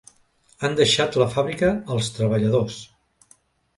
Han 0.67 0.77
deixat 0.79 1.19
la 1.23 1.27
fàbrica 1.35 1.71
als 1.97 2.11
treballadors. 2.19 2.81